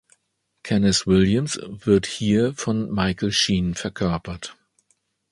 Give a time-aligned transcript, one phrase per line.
[0.63, 4.57] Kenneth Williams wird hier von Michael Sheen verkörpert.